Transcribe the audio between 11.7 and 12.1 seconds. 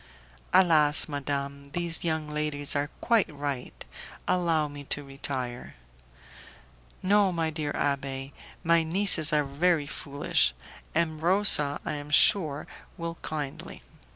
I am